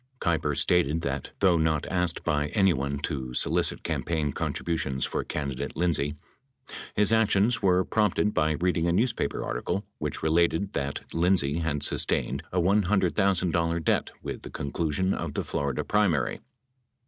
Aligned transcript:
Keiper 0.19 0.57
stated 0.57 1.01
that 1.03 1.29
though 1.41 1.57
not 1.59 1.85
asked 1.85 2.23
by 2.23 2.47
anyone 2.55 2.97
to 3.03 3.35
solicit 3.35 3.83
campaign 3.83 4.33
contributions 4.33 5.05
for 5.05 5.23
can 5.23 5.51
didate 5.51 5.75
Lindsay, 5.75 6.15
his 6.95 7.11
actions 7.11 7.61
were 7.61 7.83
prompted 7.85 8.33
by 8.33 8.53
reading 8.53 8.87
a 8.87 8.91
newspaper 8.91 9.43
article 9.45 9.85
which 9.99 10.23
related 10.23 10.73
that 10.73 11.01
Lindsay 11.13 11.59
had 11.59 11.83
sustained 11.83 12.41
a 12.51 12.59
$100,000 12.59 13.83
debt 13.83 14.09
with 14.23 14.41
the 14.41 14.49
conclusion 14.49 15.13
of 15.13 15.35
the 15.35 15.43
Florida 15.43 15.83
primary. 15.83 16.39